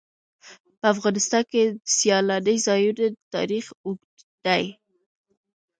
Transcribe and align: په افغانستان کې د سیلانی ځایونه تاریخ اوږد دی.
په 0.79 0.85
افغانستان 0.93 1.43
کې 1.51 1.61
د 1.67 1.73
سیلانی 1.97 2.57
ځایونه 2.65 3.05
تاریخ 3.33 3.65
اوږد 3.85 4.13
دی. 4.45 4.63